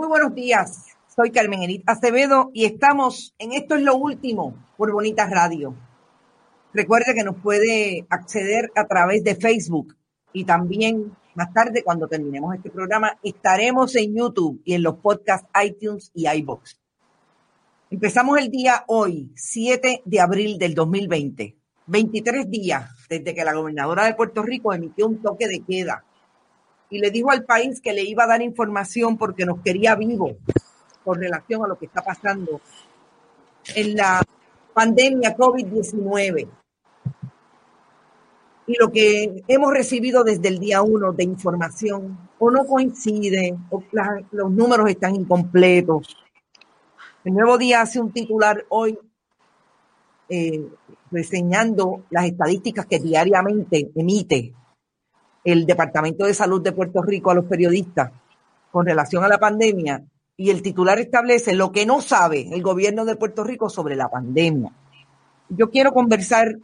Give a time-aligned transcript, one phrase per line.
[0.00, 0.86] Muy buenos días.
[1.14, 5.74] Soy Carmen Enit Acevedo y estamos en Esto es lo último por Bonita Radio.
[6.72, 9.94] Recuerde que nos puede acceder a través de Facebook
[10.32, 15.50] y también más tarde, cuando terminemos este programa, estaremos en YouTube y en los podcasts
[15.62, 16.80] iTunes y iBox.
[17.90, 21.58] Empezamos el día hoy, 7 de abril del 2020.
[21.88, 26.06] 23 días desde que la gobernadora de Puerto Rico emitió un toque de queda
[26.90, 30.36] y le dijo al país que le iba a dar información porque nos quería vivo
[31.04, 32.60] con relación a lo que está pasando
[33.74, 34.20] en la
[34.74, 36.48] pandemia COVID-19.
[38.66, 43.82] Y lo que hemos recibido desde el día uno de información o no coincide, o
[44.30, 46.16] los números están incompletos.
[47.24, 48.98] El nuevo día hace un titular hoy
[50.28, 50.68] eh,
[51.10, 54.54] reseñando las estadísticas que diariamente emite
[55.44, 58.12] el Departamento de Salud de Puerto Rico a los periodistas
[58.70, 60.02] con relación a la pandemia
[60.36, 64.08] y el titular establece lo que no sabe el gobierno de Puerto Rico sobre la
[64.08, 64.72] pandemia.
[65.48, 66.56] Yo quiero conversar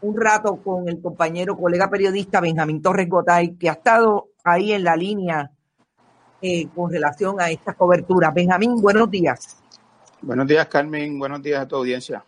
[0.00, 4.84] un rato con el compañero, colega periodista Benjamín Torres Gotay, que ha estado ahí en
[4.84, 5.50] la línea
[6.42, 8.34] eh, con relación a estas coberturas.
[8.34, 9.56] Benjamín, buenos días.
[10.20, 11.18] Buenos días, Carmen.
[11.18, 12.24] Buenos días a tu audiencia.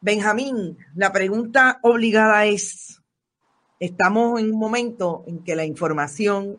[0.00, 3.00] Benjamín, la pregunta obligada es,
[3.80, 6.58] estamos en un momento en que la información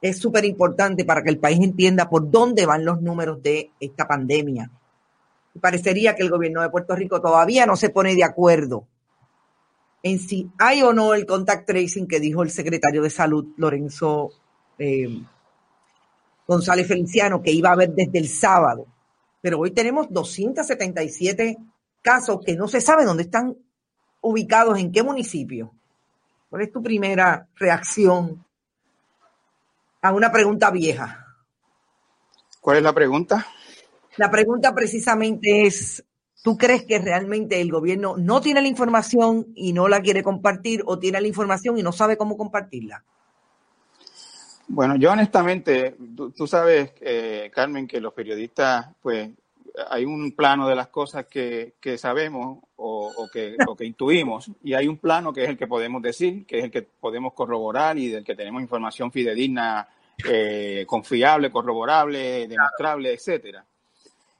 [0.00, 4.06] es súper importante para que el país entienda por dónde van los números de esta
[4.06, 4.70] pandemia.
[5.60, 8.86] Parecería que el gobierno de Puerto Rico todavía no se pone de acuerdo
[10.06, 14.30] en si hay o no el contact tracing que dijo el secretario de Salud, Lorenzo
[14.78, 15.20] eh,
[16.46, 18.86] González Feliciano, que iba a haber desde el sábado.
[19.40, 21.56] Pero hoy tenemos 277
[22.02, 23.56] casos que no se sabe dónde están
[24.20, 25.72] ubicados, en qué municipio.
[26.48, 28.44] ¿Cuál es tu primera reacción
[30.02, 31.26] a una pregunta vieja?
[32.60, 33.46] ¿Cuál es la pregunta?
[34.16, 36.04] La pregunta precisamente es,
[36.42, 40.82] ¿tú crees que realmente el gobierno no tiene la información y no la quiere compartir
[40.86, 43.04] o tiene la información y no sabe cómo compartirla?
[44.68, 45.96] Bueno, yo honestamente,
[46.36, 49.30] tú, sabes, eh, Carmen, que los periodistas, pues,
[49.88, 54.98] hay un plano de las cosas que, sabemos o, que, que intuimos y hay un
[54.98, 58.24] plano que es el que podemos decir, que es el que podemos corroborar y del
[58.24, 59.88] que tenemos información fidedigna,
[60.24, 63.64] eh, confiable, corroborable, demostrable, etcétera.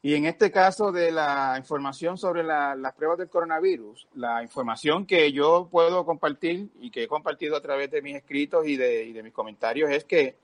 [0.03, 5.33] Y en este caso de la información sobre las pruebas del coronavirus, la información que
[5.33, 9.13] yo puedo compartir y que he compartido a través de mis escritos y de, y
[9.13, 10.37] de mis comentarios es que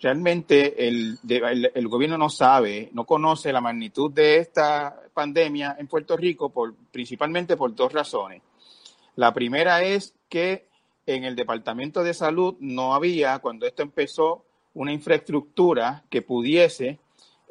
[0.00, 6.16] realmente el, el, gobierno no sabe, no conoce la magnitud de esta pandemia en Puerto
[6.16, 8.42] Rico por, principalmente por dos razones.
[9.16, 10.66] La primera es que
[11.06, 14.44] en el Departamento de Salud no había, cuando esto empezó,
[14.74, 16.98] una infraestructura que pudiese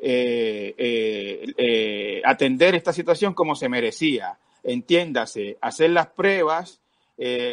[0.02, 4.38] eh, eh, eh, atender esta situación como se merecía.
[4.64, 6.82] Entiéndase, hacer las pruebas,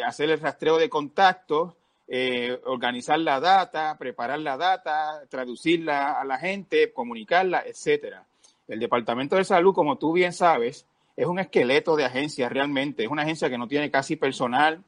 [0.05, 1.73] hacer el rastreo de contactos,
[2.07, 8.25] eh, organizar la data, preparar la data, traducirla a la gente, comunicarla, etcétera.
[8.67, 10.85] El Departamento de Salud, como tú bien sabes,
[11.15, 13.03] es un esqueleto de agencia realmente.
[13.03, 14.83] Es una agencia que no tiene casi personal,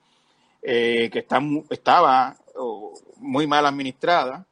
[0.62, 1.40] eh, que está,
[1.70, 2.38] estaba
[3.18, 4.46] muy mal administrada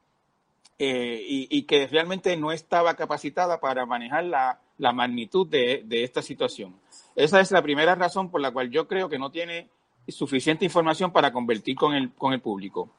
[0.77, 4.59] eh, y, que realmente no estaba capacitada para manejar la,
[4.93, 6.75] magnitud de, de esta situación.
[7.15, 9.69] Esa es la primera razón por la cual yo creo que no tiene
[10.07, 12.89] suficiente información para convertir con el, con el público.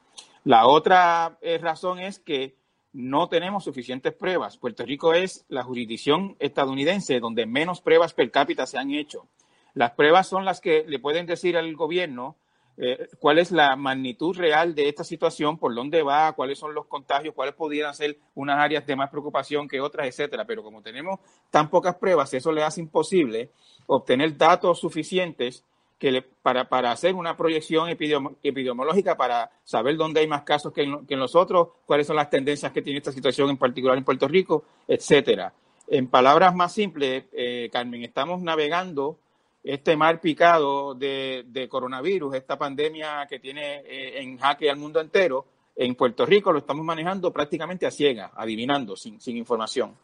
[0.43, 2.55] La otra eh, razón es que
[2.93, 4.57] no tenemos suficientes pruebas.
[4.57, 9.27] Puerto Rico es la jurisdicción estadounidense donde menos pruebas per cápita se han hecho.
[9.73, 12.37] Las pruebas son las que le pueden decir al gobierno
[12.77, 16.87] eh, cuál es la magnitud real de esta situación, por dónde va, cuáles son los
[16.87, 20.45] contagios, cuáles pudieran ser unas áreas de más preocupación que otras, etcétera.
[20.45, 21.19] Pero como tenemos
[21.49, 23.51] tan pocas pruebas, eso le hace imposible
[23.87, 25.65] obtener datos suficientes
[25.97, 31.05] que para, para, hacer una proyección epidemiológica para saber dónde hay más casos que en,
[31.05, 34.27] que los otros, cuáles son las tendencias que tiene esta situación en particular en Puerto
[34.27, 35.53] Rico, etcétera.
[35.87, 39.17] En palabras más simples, eh, Carmen, estamos navegando
[39.63, 44.99] este mar picado de, de coronavirus, esta pandemia que tiene eh, en jaque al mundo
[44.99, 45.45] entero,
[45.75, 49.95] en Puerto Rico lo estamos manejando prácticamente a ciega, adivinando, sin, sin información.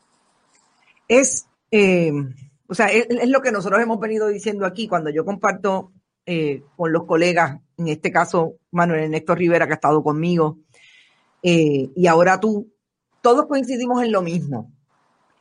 [1.08, 2.12] Es eh,
[2.72, 5.92] o sea, es, lo que nosotros hemos venido diciendo aquí cuando yo comparto
[6.26, 10.58] eh, con los colegas, en este caso Manuel Ernesto Rivera, que ha estado conmigo,
[11.44, 12.72] eh, y ahora tú,
[13.22, 14.72] todos coincidimos en lo mismo.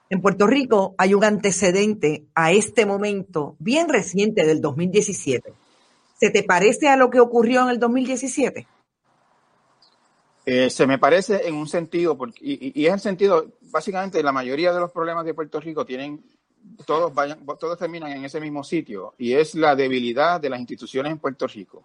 [0.08, 5.52] En Puerto Rico hay un antecedente a este momento bien reciente del 2017.
[6.18, 8.66] ¿Se te parece a lo que ocurrió en el 2017?
[10.46, 14.72] Eh, se me parece en un sentido, porque, y, es el sentido, básicamente la mayoría
[14.72, 16.24] de los problemas de Puerto Rico tienen,
[16.86, 21.12] todos, vayan, todos terminan en ese mismo sitio, y es la debilidad de las instituciones
[21.12, 21.84] en Puerto Rico.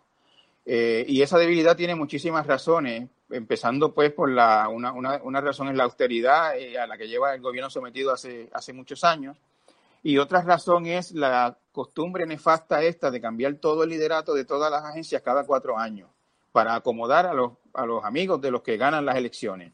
[0.66, 5.68] Eh, y esa debilidad tiene muchísimas razones, empezando pues por la, una, una, una razón
[5.70, 9.38] es la austeridad eh, a la que lleva el gobierno sometido hace, hace muchos años,
[10.02, 14.72] y otra razón es la costumbre nefasta esta de cambiar todo el liderato de todas
[14.72, 16.10] las agencias cada cuatro años
[16.52, 19.74] para acomodar a los, a los amigos de los que ganan las elecciones.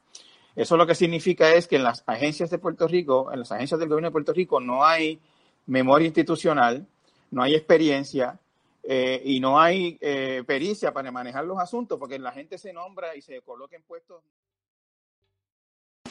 [0.56, 3.80] Eso lo que significa es que en las agencias de Puerto Rico, en las agencias
[3.80, 5.20] del gobierno de Puerto Rico, no hay
[5.66, 6.86] memoria institucional,
[7.32, 8.40] no hay experiencia
[8.84, 13.16] eh, y no hay eh, pericia para manejar los asuntos, porque la gente se nombra
[13.16, 14.24] y se coloca en puestos.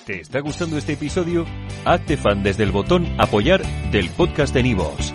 [0.06, 1.44] ¿Te está gustando este episodio?
[1.84, 5.14] Hazte fan desde el botón apoyar del podcast de Nivos.